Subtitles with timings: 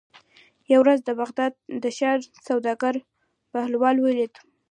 [0.71, 1.53] یوه ورځ د بغداد
[1.83, 2.95] د ښار سوداګر
[3.53, 4.33] بهلول ولید.